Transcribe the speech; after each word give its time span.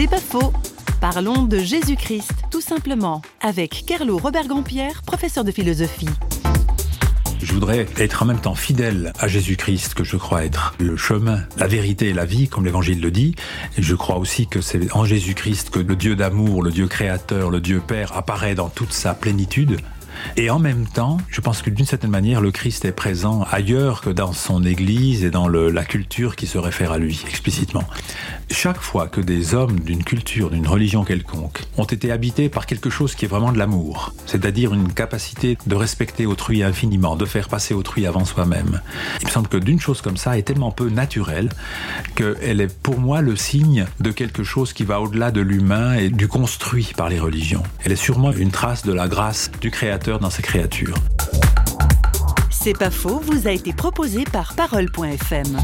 C'est 0.00 0.06
pas 0.06 0.20
faux. 0.20 0.52
Parlons 1.00 1.42
de 1.42 1.58
Jésus-Christ, 1.58 2.30
tout 2.52 2.60
simplement, 2.60 3.20
avec 3.40 3.84
Carlo 3.84 4.16
Robert 4.16 4.46
Gampière, 4.46 5.02
professeur 5.02 5.42
de 5.42 5.50
philosophie. 5.50 6.08
Je 7.42 7.52
voudrais 7.52 7.84
être 7.98 8.22
en 8.22 8.26
même 8.26 8.40
temps 8.40 8.54
fidèle 8.54 9.12
à 9.18 9.26
Jésus-Christ, 9.26 9.94
que 9.94 10.04
je 10.04 10.16
crois 10.16 10.44
être 10.44 10.76
le 10.78 10.96
chemin, 10.96 11.40
la 11.56 11.66
vérité 11.66 12.10
et 12.10 12.12
la 12.12 12.26
vie, 12.26 12.46
comme 12.46 12.64
l'Évangile 12.64 13.00
le 13.00 13.10
dit. 13.10 13.34
Je 13.76 13.96
crois 13.96 14.18
aussi 14.18 14.46
que 14.46 14.60
c'est 14.60 14.94
en 14.94 15.04
Jésus-Christ 15.04 15.70
que 15.70 15.80
le 15.80 15.96
Dieu 15.96 16.14
d'amour, 16.14 16.62
le 16.62 16.70
Dieu 16.70 16.86
créateur, 16.86 17.50
le 17.50 17.60
Dieu 17.60 17.82
Père 17.84 18.16
apparaît 18.16 18.54
dans 18.54 18.68
toute 18.68 18.92
sa 18.92 19.14
plénitude. 19.14 19.80
Et 20.36 20.50
en 20.50 20.58
même 20.58 20.86
temps, 20.86 21.18
je 21.28 21.40
pense 21.40 21.62
que 21.62 21.70
d'une 21.70 21.86
certaine 21.86 22.10
manière, 22.10 22.40
le 22.40 22.50
Christ 22.50 22.84
est 22.84 22.92
présent 22.92 23.44
ailleurs 23.50 24.00
que 24.00 24.10
dans 24.10 24.32
son 24.32 24.64
Église 24.64 25.24
et 25.24 25.30
dans 25.30 25.48
la 25.48 25.84
culture 25.84 26.36
qui 26.36 26.46
se 26.46 26.58
réfère 26.58 26.92
à 26.92 26.98
lui 26.98 27.20
explicitement. 27.28 27.84
Chaque 28.50 28.80
fois 28.80 29.08
que 29.08 29.20
des 29.20 29.54
hommes 29.54 29.80
d'une 29.80 30.04
culture, 30.04 30.50
d'une 30.50 30.66
religion 30.66 31.04
quelconque, 31.04 31.62
ont 31.76 31.84
été 31.84 32.10
habités 32.10 32.48
par 32.48 32.66
quelque 32.66 32.90
chose 32.90 33.14
qui 33.14 33.24
est 33.24 33.28
vraiment 33.28 33.52
de 33.52 33.58
l'amour, 33.58 34.14
c'est-à-dire 34.26 34.72
une 34.72 34.92
capacité 34.92 35.58
de 35.66 35.74
respecter 35.74 36.26
autrui 36.26 36.62
infiniment, 36.62 37.16
de 37.16 37.26
faire 37.26 37.48
passer 37.48 37.74
autrui 37.74 38.06
avant 38.06 38.24
soi-même, 38.24 38.80
il 39.20 39.26
me 39.26 39.30
semble 39.30 39.48
que 39.48 39.56
d'une 39.56 39.80
chose 39.80 40.00
comme 40.00 40.16
ça 40.16 40.38
est 40.38 40.42
tellement 40.42 40.70
peu 40.70 40.88
naturelle 40.88 41.48
qu'elle 42.14 42.60
est 42.60 42.74
pour 42.82 42.98
moi 42.98 43.20
le 43.20 43.36
signe 43.36 43.86
de 44.00 44.10
quelque 44.10 44.44
chose 44.44 44.72
qui 44.72 44.84
va 44.84 45.00
au-delà 45.00 45.30
de 45.30 45.40
l'humain 45.40 45.94
et 45.94 46.08
du 46.08 46.28
construit 46.28 46.92
par 46.96 47.08
les 47.08 47.20
religions. 47.20 47.62
Elle 47.84 47.92
est 47.92 47.96
sûrement 47.96 48.32
une 48.32 48.50
trace 48.50 48.84
de 48.84 48.92
la 48.92 49.08
grâce 49.08 49.50
du 49.60 49.70
Créateur 49.70 50.07
dans 50.16 50.30
ses 50.30 50.40
créatures. 50.40 50.94
C'est 52.50 52.76
pas 52.76 52.90
faux, 52.90 53.20
vous 53.22 53.46
a 53.46 53.50
été 53.50 53.74
proposé 53.74 54.24
par 54.24 54.54
parole.fm. 54.54 55.58